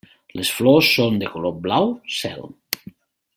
Les 0.37 0.49
flors 0.59 0.87
són 0.93 1.19
de 1.23 1.29
color 1.35 1.55
blau 1.67 1.93
cel. 2.21 2.51